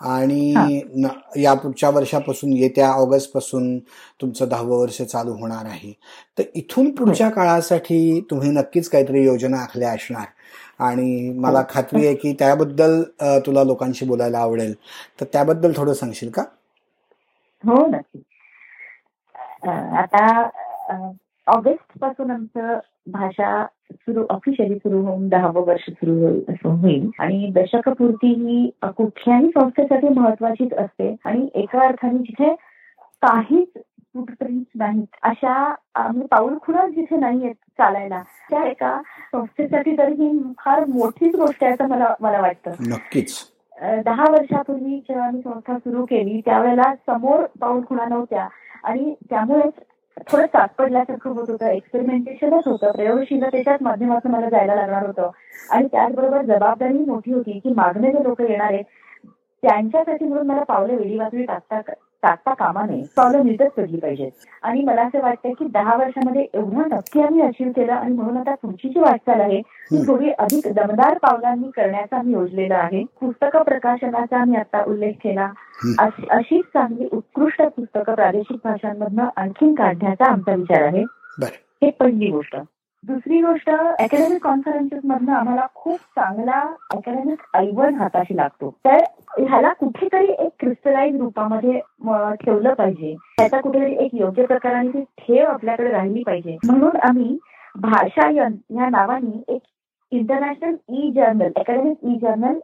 [0.00, 0.80] आणि
[1.36, 3.78] या पुढच्या वर्षापासून येत्या ऑगस्टपासून
[4.20, 5.92] तुमचं दहावं वर्ष चालू होणार आहे.
[6.38, 10.26] तर इथून पुढच्या काळासाठी तुम्ही नक्कीच काहीतरी योजना आखल्या असणार.
[10.78, 13.02] आणि मला खात्री आहे की त्याबद्दल
[13.46, 14.74] तुला लोकांशी बोलायला आवडेल.
[15.20, 16.42] तर त्याबद्दल थोडं सांगशील का?
[17.64, 18.22] हो नक्की.
[19.98, 20.48] आता
[21.46, 22.78] ऑगस्टपासून आमचं
[23.12, 27.08] भाषा सुरू ऑफिशियली सुरू होऊन दहावं वर्ष सुरू होईल.
[27.18, 31.14] आणि दशकपूर्ती ही कुठल्याही संस्थेसाठी महत्वाचीच असते.
[31.24, 32.54] आणि एका अर्थाने जिथे
[33.22, 33.78] काहीच
[34.18, 35.16] फुटप्रिंट नाहीत.
[35.22, 35.74] अशा
[36.30, 38.22] पाऊल खुणा जिथे नाहीयेत चालायला.
[38.50, 39.00] त्या एका
[39.32, 42.70] संस्थेसाठी तर ही फार मोठीच गोष्ट आहे असं मला मला वाटतं.
[42.80, 43.34] नक्कीच.
[44.04, 48.48] दहा वर्षापूर्वी जेव्हा मी संस्था सुरू केली त्यावेळेला समोर पाऊल खुणा नव्हत्या.
[48.84, 49.72] आणि त्यामुळेच
[50.32, 51.66] थोडं साथ पडल्यासारखं होत होतं.
[51.66, 52.90] एक्सपेरिमेंटेशनच होतं.
[52.92, 55.30] प्रयोगशीलतेच्याच माध्यमातून मला जायला लागणार होतं.
[55.70, 58.84] आणि त्याचबरोबर जबाबदारी मोठी होती की मागणे जे लोक येणार आहेत.
[59.62, 61.80] त्यांच्यासाठी म्हणून मला पावलं वेळी वाजवी टाकता
[62.22, 64.30] टाकता कामा नये पावलं नीटच पडली पाहिजेत
[64.62, 68.54] आणि मला असं वाटतं की दहा वर्षामध्ये एवढं नक्की आम्ही अचीव केलं आणि म्हणून आता
[68.54, 73.04] पुढची जी वाटचाल आहे ती थोडी अधिक दमदार पावलांनी करण्याचा आम्ही योजलेलं आहे.
[73.20, 75.50] पुस्तक प्रकाशनाचा आम्ही आता उल्लेख केला.
[76.30, 81.04] अशीच चांगली उत्कृष्ट पुस्तकं प्रादेशिक भाषांमधनं आणखीन काढण्याचा आमचा विचार आहे.
[81.82, 82.56] हे पहिली गोष्ट.
[83.06, 86.60] दुसरी गोष्ट अकॅडमिक कॉन्फरन्सेस मधनं आम्हाला खूप चांगला
[86.94, 88.70] अकॅडमिक ऐवण हाताशी लागतो.
[88.84, 89.04] तर
[89.38, 91.80] ह्याला कुठेतरी एक क्रिस्टलाइज रूपामध्ये
[92.44, 93.14] ठेवलं पाहिजे.
[93.38, 96.56] त्याचा कुठेतरी एक योग्य प्रकाराने ती ठेव आपल्याकडे राहिली पाहिजे.
[96.64, 97.38] म्हणून आम्ही
[97.74, 99.62] भाषायन या नावाने एक
[100.12, 102.58] international e journal academic e journal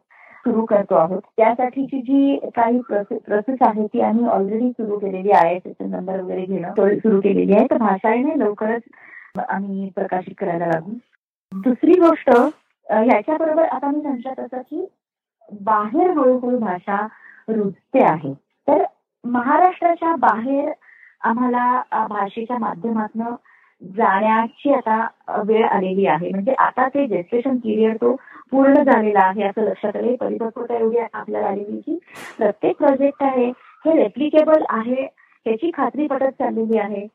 [0.46, 1.20] सुरू करतो आहोत.
[1.36, 5.58] त्यासाठीची जी काही प्रोसेस आहे ती आम्ही ऑलरेडी सुरू केलेली आहे.
[5.58, 7.66] त्याचे नंबर वगैरे घेणं सुरू केलेली आहे.
[7.70, 8.82] तर भाषाने लवकरच
[9.44, 10.92] आम्ही प्रकाशित करायला लागू.
[11.52, 12.30] दुसरी गोष्ट
[12.86, 14.86] याच्याबरोबर आता मी सांगत असं की
[15.60, 17.06] बाहेर हळूहळू भाषा
[17.48, 18.32] रुजते आहे.
[18.68, 18.84] तर
[19.24, 20.70] महाराष्ट्राच्या बाहेर
[21.28, 23.34] आम्हाला भाषेच्या माध्यमातून
[23.82, 26.30] जाण्याची आता वेळ आलेली आहे.
[26.30, 28.14] म्हणजे आता ते जेस्टेशन पिरियड तो
[28.50, 31.98] पूर्ण झालेला आहे असं लक्षात आले परिपक्वता एवढी आपल्याला आलेली की
[32.38, 33.46] प्रत्येक प्रोजेक्ट आहे
[33.84, 35.02] हे रेप्लिकेबल आहे
[35.46, 37.06] याची खात्री पटत चाललेली आहे.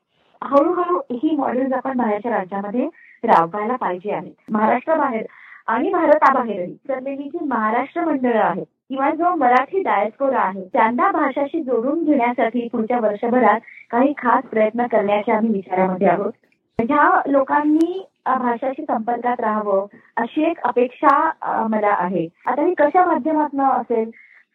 [0.42, 2.86] हळूहळू ही मॉडेल्स आपण बाहेरच्या राज्यामध्ये
[3.24, 4.32] राबवायला पाहिजे आहेत.
[4.50, 5.24] महाराष्ट्राबाहेर
[5.68, 12.04] आणि भारताबाहेरही चाललेली जी महाराष्ट्र मंडळ आहेत किंवा जो मराठी डायस्पोरा आहे त्यांना भाषाशी जोडून
[12.04, 16.32] घेण्यासाठी पुढच्या वर्षभरात काही खास प्रयत्न करण्याच्या आम्ही विचारामध्ये आहोत.
[16.78, 22.26] ह्या लोकांनी भाषाशी संपर्कात राहावं अशी एक अपेक्षा मला आहे.
[22.46, 24.10] आता हे कशा माध्यमातून असेल?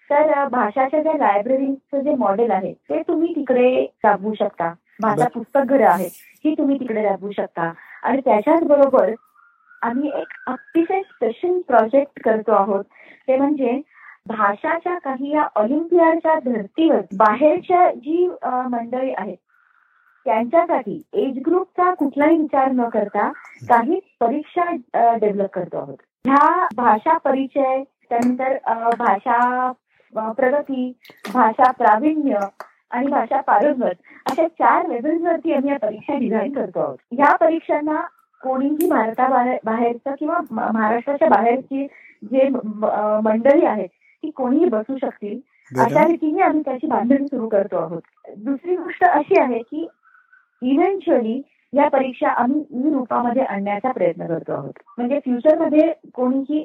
[0.09, 3.69] तर भाषाच्या ज्या लायब्ररीचं जे मॉडेल आहे ते तुम्ही तिकडे
[4.03, 4.73] राबवू शकता.
[4.99, 6.11] भाषा पुस्तक घर आहेत
[6.45, 7.71] ही तुम्ही तिकडे राबवू शकता.
[8.03, 9.13] आणि त्याच्याच बरोबर
[9.81, 12.83] आम्ही एक अतिशय स्पेशल प्रोजेक्ट करतो आहोत.
[13.27, 13.79] ते म्हणजे
[14.27, 19.37] भाषाच्या काही या ऑलिम्पियाडच्या धर्तीवर बाहेरच्या जी मंडळी आहेत
[20.25, 23.27] त्यांच्यासाठी एज ग्रुपचा कुठलाही विचार न करता
[23.69, 24.63] काही परीक्षा
[25.15, 25.97] डेव्हलप करतो आहोत.
[26.25, 28.57] ह्या भाषा परिचय त्यानंतर
[28.97, 29.71] भाषा
[30.37, 30.91] प्रगती
[31.33, 32.39] भाषा प्रावीण्य
[32.91, 36.97] आणि भाषा पारंगत अशा चार लेव्हल्सवरती आम्ही या परीक्षा डिझाईन करतो आहोत.
[37.19, 38.01] या परीक्षांना
[38.41, 41.85] कोणीही भारताबाहेर बाहेरचं किंवा महाराष्ट्राच्या बाहेरची
[42.31, 43.87] जे मंडळी आहेत
[44.23, 45.39] ती कोणीही बसू शकतील.
[45.71, 48.01] अशा रीतीने आम्ही त्याची बांधणी सुरू करतो आहोत.
[48.37, 49.87] दुसरी गोष्ट अशी आहे की
[50.61, 51.41] इव्हेंच्युअली
[51.73, 54.73] या परीक्षा आम्ही ई रूपामध्ये आणण्याचा प्रयत्न करतो आहोत.
[54.97, 56.63] म्हणजे फ्युचरमध्ये कोणीही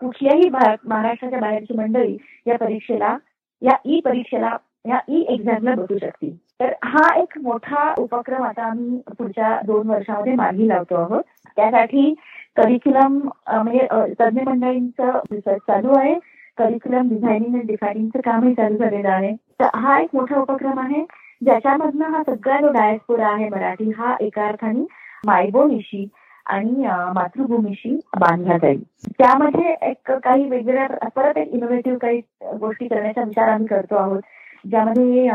[0.00, 3.16] कुठल्याही महाराष्ट्राच्या बाहेरची मंडळी या परीक्षेला
[3.62, 4.56] या ई परीक्षेला
[4.88, 6.36] या ई एक्झामला बसू शकतील.
[6.60, 11.22] तर हा एक मोठा उपक्रम आता आम्ही पुढच्या दोन वर्षामध्ये मार्गी लावतो आहोत.
[11.56, 12.12] त्यासाठी
[12.56, 13.86] करिक्युलम म्हणजे
[14.20, 16.14] तज्ज्ञ मंडळींचं रिसर्च चालू आहे.
[16.58, 19.34] करिक्युलम डिझायनिंग आणि डिफायनिंगचं कामही चालू झालेलं आहे.
[19.60, 21.04] तर हा एक मोठा उपक्रम आहे.
[21.44, 24.84] ज्याच्यामधनं हा सगळा जो डायस्पोरा आहे मराठी हा एका अर्थाने
[25.26, 26.06] मायबोनिशी
[26.46, 28.82] आणि मातृभूमीशी बांधला जाईल.
[29.18, 32.20] त्यामध्ये एक काही वेगवेगळ्या परत एक इनोव्हेटिव्ह काही
[32.60, 34.20] गोष्टी करण्याचा विचार आम्ही करतो आहोत.
[34.64, 35.28] ज्यामध्ये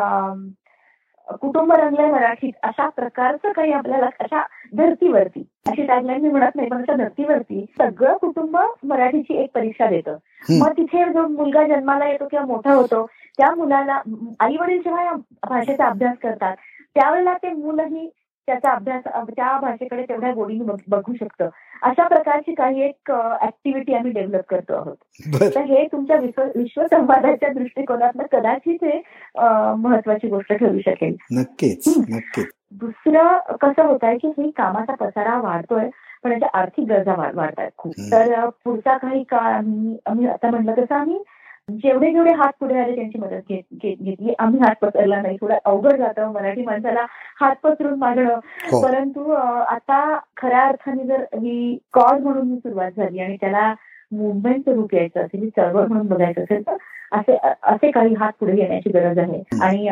[1.28, 4.42] कुटुंब रंगले मराठीत अशा प्रकारचं काही आपल्याला अशा
[4.74, 10.18] धर्तीवरती अशी टॅगलाईन मी म्हणत नाही पण अशा धर्तीवरती सगळं कुटुंब मराठीची एक परीक्षा देतं.
[10.60, 13.06] मग तिथे जो मुलगा जन्माला येतो किंवा मोठा होतो
[13.38, 14.00] त्या मुलाला
[14.40, 15.14] आई वडील जेव्हा
[15.50, 16.56] भाषेचा अभ्यास करतात
[16.96, 18.10] त्यावेळेला ते मुलंही
[18.48, 21.50] त्याचा अभ्यास त्या भाषेकडे तेवढ्या गोडीने बघू शकतं.
[21.82, 24.96] अशा प्रकारची काही एक ऍक्टिव्हिटी आम्ही डेव्हलप करतो आहोत.
[25.56, 29.02] तर हे तुमच्या विश्व विश्वसंवादाच्या दृष्टिकोनातनं कदाचित हे
[29.78, 31.16] महत्वाची गोष्ट ठरू शकेल.
[31.32, 32.48] नक्कीच नक्कीच.
[32.82, 35.90] दुसरं कसं होत आहे की ही कामाचा पसारा वाढतोय
[36.24, 37.94] पण त्याच्या आर्थिक गरजा वाढतात खूप.
[38.12, 41.24] तर पुढचा काही काळ आम्ही आम्ही आता म्हटलं तसं आम्ही
[41.70, 44.34] जेवढे जेवढे हात पुढे आले त्यांची मदत घेतली.
[44.40, 45.38] आम्ही हात पसरला नाही.
[45.42, 47.06] थोडं अवघड जातं मराठी माणसाला
[47.40, 48.34] हात पसरून मागणं
[48.72, 48.82] हो.
[48.82, 53.74] परंतु आता खऱ्या अर्थाने जर ही कॉज म्हणून सुरुवात झाली आणि त्याला
[54.12, 56.76] मुवमेंटचं रूप यायचं असेल चळवळ म्हणून बघायचं असेल तर
[57.12, 59.42] असे असे काही हात पुढे येण्याची गरज आहे.
[59.62, 59.88] आणि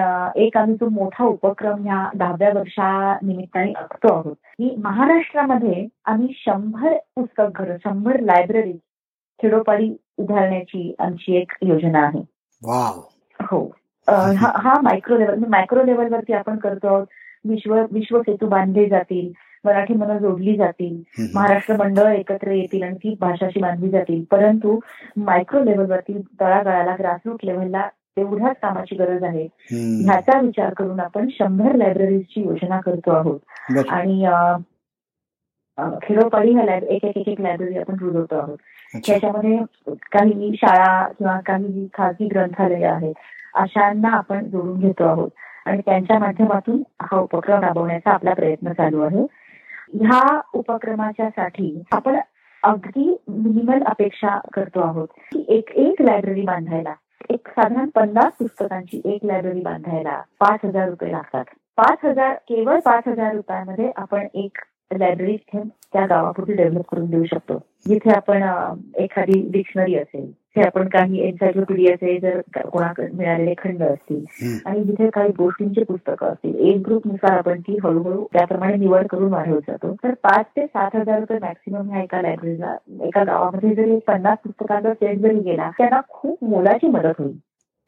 [0.46, 6.94] एक आम्ही तो मोठा उपक्रम ह्या दहाव्या वर्षा निमित्ताने आखतो आहोत की महाराष्ट्रामध्ये आम्ही शंभर
[7.16, 8.78] पुस्तक घर शंभर लायब्ररी
[9.40, 12.24] खेडोपाडी उभारण्याची आमची एक योजना आहे.
[13.42, 13.76] हो.
[14.38, 17.08] हा मायक्रो लेवल मायक्रो लेवलवरती आपण करतो आहोत.
[17.46, 19.32] विश्व विश्व सेतू बांधले जातील
[19.66, 24.24] मराठी मन जोडली जातील महाराष्ट्र मंडळ एकत्र येतील आणि ती भाषाशी बांधली जातील.
[24.32, 24.80] परंतु
[25.18, 29.48] मायक्रो लेवलवरती तळागाळाला ग्रासरूट लेवलला तेवढ्याच कामाची गरज आहे.
[30.10, 33.40] ह्याचा विचार करून आपण शंभर लायब्ररीजची योजना करतो आहोत.
[33.90, 34.26] आणि
[36.04, 38.58] खेडोपाडी ह्या एक एक एक लायब्ररी आपण रुजवतो आहोत.
[39.08, 39.58] त्याच्यामध्ये
[40.12, 43.14] काही शाळा किंवा काही खाजगी ग्रंथालय आहेत
[43.54, 45.30] अशांना आपण जोडून घेतो आहोत.
[45.66, 49.26] आणि त्यांच्या माध्यमातून हा उपक्रम राबवण्याचा आपला प्रयत्न चालू आहे.
[49.94, 52.18] ह्या उपक्रमाच्या साठी आपण
[52.64, 56.94] अगदी मिनिमल अपेक्षा करतो आहोत की एक एक लायब्ररी बांधायला
[57.30, 61.46] एक साधारण पन्नास पुस्तकांची एक लायब्ररी बांधायला पाच हजार रुपये लागतात.
[61.78, 64.58] पाच हजार केवळ पाच हजार रुपयामध्ये आपण एक
[65.00, 65.38] लायब्ररी
[65.94, 67.58] त्या गावापुरती डेव्हलप करून देऊ शकतो.
[67.88, 68.44] जिथे आपण
[69.02, 75.32] एखादी डिक्शनरी असेल हे आपण काही एन्सायक्लोपीडियाचे जर कोणाकडे मिळालेले खंड असतील आणि जिथे काही
[75.38, 79.94] गोष्टींची पुस्तकं असतील एक ग्रुपनुसार आपण ती हळूहळू त्याप्रमाणे निवड करून वाढवत जातो.
[80.04, 82.76] तर पाच ते सात हजार रुपये मॅक्सिमम ह्या एका लायब्ररीला
[83.06, 87.38] एका गावामध्ये जरी पन्नास पुस्तकांचा सेट जरी गेला त्यांना खूप मोलाची मदत होईल.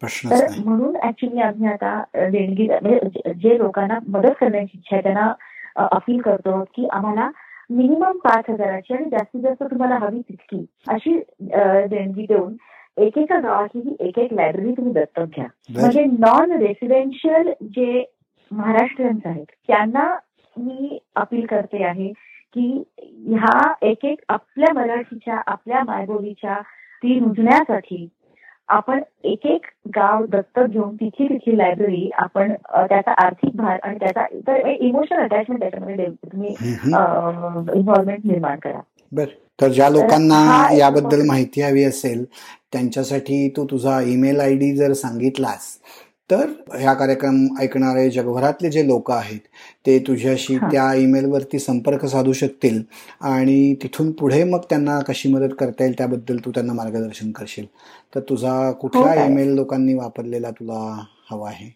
[0.01, 5.31] तर म्हणून ऍक्च्युली आम्ही आता देणगी म्हणजे जे लोकांना मदत करण्याची इच्छा आहे त्यांना
[5.75, 7.29] अपील करतो की आम्हाला
[7.69, 12.55] मिनिमम पाच हजाराची आणि जास्तीत जास्त तुम्हाला हवी तितकी अशी देणगी देऊन
[12.97, 15.45] एकेका गावाची ही एक एक लायब्ररी तुम्ही दत्तक घ्या.
[15.69, 18.03] म्हणजे नॉन रेसिडेन्शियल जे
[18.51, 20.07] महाराष्ट्रीयन्स आहेत त्यांना
[20.55, 22.11] मी अपील करते आहे
[22.55, 22.83] की
[23.27, 26.59] ह्या एक एक आपल्या मराठीच्या आपल्या मायबोलीच्या
[27.03, 28.07] ती रुजण्यासाठी
[28.67, 34.25] आपण एक एक गाव दत्तक घेऊन तिथली तिथली लायब्ररी आपण त्याचा आर्थिक भार आणि त्याचा
[34.47, 36.55] तर इमोशनल अटॅचमेंट त्याच्यामध्ये तुम्ही
[37.75, 38.79] इन्व्हॉल्वमेंट निर्माण करा.
[39.11, 39.25] बर.
[39.61, 42.23] तर ज्या लोकांना याबद्दल माहिती हवी असेल
[42.73, 45.67] त्यांच्यासाठी तू तुझा ईमेल आय डी जर सांगितलास
[46.29, 49.39] तर ह्या कार्यक्रम ऐकणारे जगभरातले जे लोक आहेत
[49.85, 52.81] ते तुझ्याशी त्या ईमेलवरती संपर्क साधू शकतील
[53.21, 57.65] आणि तिथून पुढे मग त्यांना कशी मदत करता येईल त्याबद्दल तू त्यांना मार्गदर्शन करशील.
[58.15, 61.69] तर तुझा कुठला ईमेल हो, लोकांनी वापरलेला तुला हवा आहे?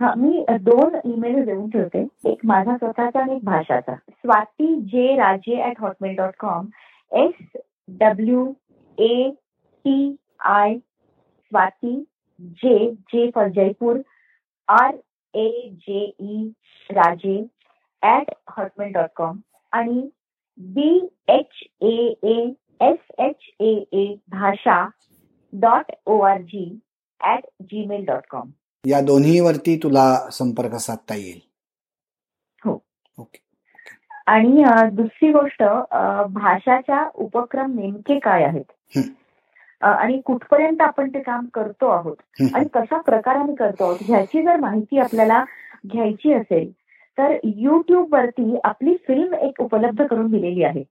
[0.00, 2.06] हा मी दोन ईमेल देऊन ठेवते.
[2.24, 3.94] एक माझा स्वतःचा आणि एक भाषाचा.
[3.94, 6.66] Swati J Raje at Hotmail dot com
[7.12, 7.60] S
[8.00, 8.52] W
[8.98, 9.30] A
[9.84, 12.04] T I Swati
[12.44, 14.00] J J four Jaipur
[14.68, 14.94] R
[15.34, 16.52] A J E
[16.90, 17.38] राजे
[18.02, 19.38] ऍट हॉटमेल डॉट कॉम
[19.72, 20.10] आणि
[20.58, 22.14] B H A
[22.82, 24.88] S H A A Bhasha
[25.52, 26.80] dot O R G
[27.24, 28.50] at Gmail dot com
[28.86, 31.40] या दोन्हीवरती तुला संपर्क साधता येईल.
[32.64, 32.84] हो.
[33.18, 33.38] Okay.
[34.26, 35.62] आणि दुसरी गोष्ट
[36.32, 38.98] भाषाच्या उपक्रम नेमके काय आहेत?
[39.80, 44.98] आणि कुठपर्यंत आपण ते काम करतो आहोत आणि कशा प्रकाराने करतो आहोत ह्याची जर माहिती
[44.98, 45.42] आपल्याला
[45.86, 46.70] घ्यायची असेल
[47.18, 50.82] तर युट्यूब वरती आपली फिल्म एक उपलब्ध करून दिलेली आहे.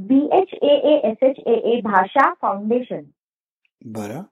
[0.00, 0.74] B H A
[1.08, 3.02] S H A A Bhasha foundation
[3.82, 4.22] बरं.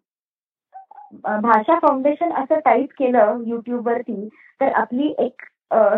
[1.42, 4.28] भाषा फाउंडेशन असं टाईप केलं युट्यूब वरती
[4.60, 5.42] तर आपली एक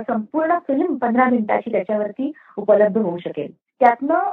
[0.09, 3.51] संपूर्ण फिल्म पंधरा मिनिटाची त्याच्यावरती उपलब्ध होऊ शकेल.
[3.81, 4.31] त्यातनं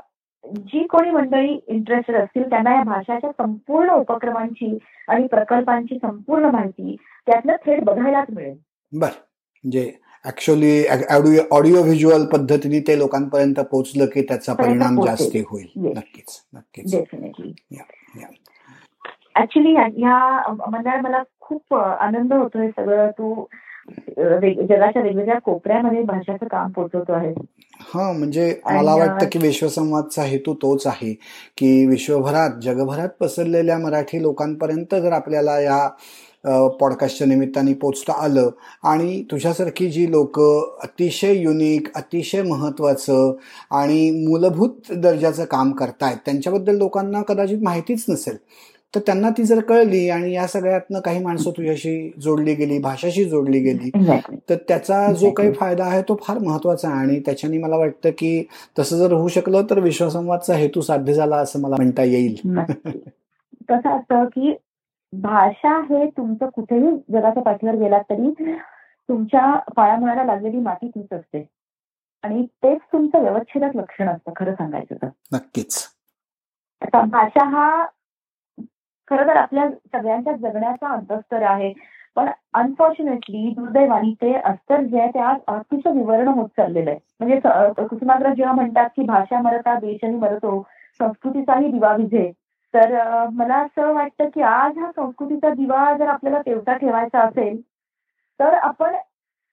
[0.53, 4.77] जी कोणी मंडळी इंटरेस्टेड असतील त्यांना या भाषाच्या संपूर्ण उपक्रमांची
[5.08, 6.95] आणि प्रकल्पांची संपूर्ण माहिती
[7.27, 8.58] त्यातनं थेट बघायलाच मिळेल.
[8.93, 9.08] बर.
[9.08, 9.91] म्हणजे
[10.25, 10.88] ऍक्च्युअली
[11.51, 15.67] ऑडिओ व्हिज्युअल पद्धतीने ते लोकांपर्यंत पोहोचलं की त्याचा परिणाम जास्त होईल.
[15.97, 16.95] नक्कीच नक्कीच.
[16.95, 17.53] डेफिनेटली
[19.36, 23.10] ऍक्च्युली ह्या मंडळ मला खूप आनंद होतोय सगळं.
[23.12, 23.45] तू
[24.67, 27.34] जगाच्या वेगवेगळ्या कोपऱ्यामध्ये भाषाचं काम पोहोचवतो आहे
[27.95, 31.13] हा म्हणजे मला वाटतं की विश्वसंवादचा हेतू तोच आहे
[31.58, 35.88] की विश्वभरात जगभरात पसरलेल्या मराठी लोकांपर्यंत जर आपल्याला या
[36.79, 38.49] पॉडकास्टच्या निमित्ताने पोचता आलं
[38.84, 43.34] आणि तुझ्यासारखी जी लोक अतिशय युनिक अतिशय महत्वाचं
[43.71, 48.38] आणि मूलभूत दर्जाचं काम करतायत त्यांच्याबद्दल लोकांना कदाचित माहितीच नसेल.
[48.95, 53.60] तर त्यांना ती जर कळली आणि या सगळ्यातनं काही माणसं तुझ्याशी जोडली गेली भाषाशी जोडली
[53.60, 53.89] गेली
[54.49, 56.97] तर त्याचा जो काही फायदा आहे तो फार महत्त्वाचा आहे.
[56.97, 58.47] आणि त्याच्याने मला वाटतं की
[58.79, 62.36] तसं जर होऊ शकलं तर विश्वसंवादचा हेतू साध्य झाला असं मला म्हणता येईल.
[63.69, 64.55] कसं असतं की
[65.13, 68.31] भाषा हे तुमचं कुठेही जगाच्या पाठीवर गेलात तरी
[69.10, 71.45] तुमच्या पायामुळाला लागलेली माती तीच असते.
[72.23, 75.08] आणि तेच तुमचं व्यवच्छेदक लक्षण असतं खरं सांगायचं तर.
[75.34, 75.84] नक्कीच.
[76.81, 77.86] आता भाषा हा
[79.11, 81.73] खरं तर आपल्या सगळ्यांच्या जगण्याचा अंतस्तर आहे.
[82.17, 86.99] पण अनफॉर्च्युनेटली दुर्दैवानी ते अस्तर जे आहे ते आज अतिशय विवरण होत चाललेलं आहे.
[87.19, 87.39] म्हणजे
[87.83, 90.61] कुसुमाग्रज जेव्हा म्हणतात की भाषा मरता देशही मरतो
[90.99, 92.31] संस्कृतीचाही दिवा विझे.
[92.73, 92.93] तर
[93.33, 97.61] मला असं वाटतं की आज हा संस्कृतीचा दिवा जर आपल्याला तेवढा ठेवायचा असेल
[98.39, 98.95] तर आपण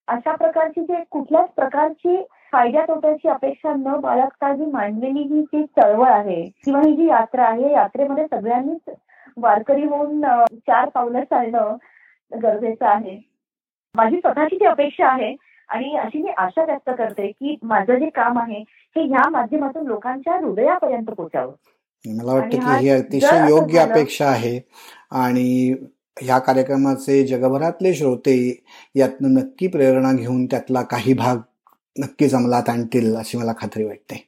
[0.09, 2.17] अशा प्रकारची जे कुठल्याच प्रकारची
[2.53, 7.45] फायद्या तोट्याची अपेक्षा न बाळगता जी मांडलेली ही ती चळवळ आहे किंवा ही जी यात्रा
[7.45, 8.95] आहे यात्रेमध्ये सगळ्यांनीच
[9.37, 11.77] वारकरी होऊन चार पावलं चालणं
[12.33, 13.19] गरजेचं आहे.
[13.95, 15.35] माझी स्वतःची ती अपेक्षा आहे
[15.69, 18.61] आणि अशी मी आशा व्यक्त करते की माझं जे काम आहे
[18.97, 21.53] हे ह्या माध्यमातून लोकांच्या हृदयापर्यंत पोचावं
[22.05, 24.61] मला वाटतं की ही अतिशय योग्य अपेक्षा आहे
[25.11, 25.75] आणि
[26.21, 28.65] ह्या कार्यक्रमाचे जगभरातले श्रोते
[28.95, 31.37] यातनं नक्की प्रेरणा घेऊन त्यातला काही भाग
[31.99, 34.27] नक्कीच अंमलात आणतील अशी मला खात्री वाटते.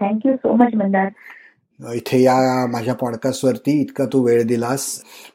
[0.00, 1.08] Thank you so much Mandar.
[1.80, 4.86] इथे या माझ्या पॉडकास्टवरती इतका तू वेळ दिलास.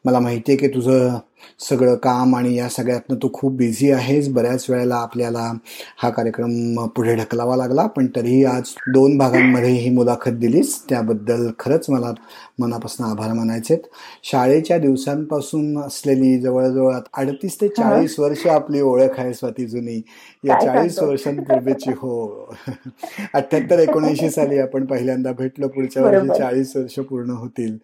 [0.06, 1.18] मला माहिती आहे की तुझं
[1.60, 4.28] सगळं काम आणि या सगळ्यातनं तू खूप बिझी आहेस.
[4.34, 5.52] बऱ्याच वेळेला आपल्याला
[5.98, 10.78] हा कार्यक्रम पुढे ढकलावा लागला पण तरीही आज दोन भागांमध्ये ही मुलाखत दिलीस.
[10.90, 12.14] त्याबद्दल खरंच मला
[12.60, 13.78] मनापासून आभार मानायचे
[14.24, 20.02] शाळेच्या दिवसांपासून असलेली जवळजवळ अडतीस ते चाळीस वर्ष आपली ओळख आहे स्वाती जुनी.
[20.44, 22.16] या चाळीस वर्षांपूर्वीची हो.
[23.34, 25.68] अठ्याहत्तर एकोणऐंशी साली आपण पहिल्यांदा भेटलो.
[25.68, 27.78] पुढच्या वर्षी चाळीस वर्ष पूर्ण होतील.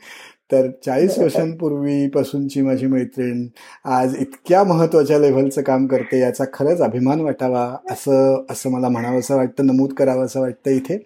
[0.51, 3.47] तर चाळीस वर्षांपूर्वीपासूनची माझी मैत्रीण
[3.85, 9.65] आज इतक्या महत्त्वाच्या लेव्हलचं काम करते याचा खरंच अभिमान वाटावा असं असं मला म्हणावंसं वाटतं
[9.65, 11.05] नमूद करावं असं वाटतं इथे.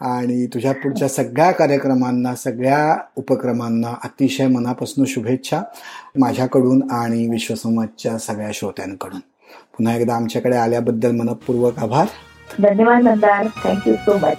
[0.00, 5.60] आणि तुझ्या पुढच्या सगळ्या कार्यक्रमांना सगळ्या उपक्रमांना अतिशय मनापासून शुभेच्छा
[6.18, 9.20] माझ्याकडून आणि विश्वसंवादच्या सगळ्या श्रोत्यांकडून.
[9.76, 12.06] पुन्हा एकदा आमच्याकडे आल्याबद्दल मनपूर्वक आभार.
[12.62, 13.24] धन्यवाद
[13.64, 14.36] थँक्यू सो मच